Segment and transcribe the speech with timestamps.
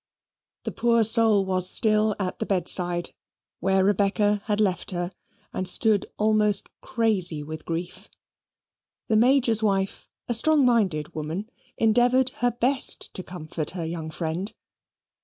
[0.63, 3.13] The poor soul was still at the bedside,
[3.59, 5.11] where Rebecca had left her,
[5.53, 8.09] and stood almost crazy with grief.
[9.09, 14.55] The Major's wife, a stronger minded woman, endeavoured her best to comfort her young friend.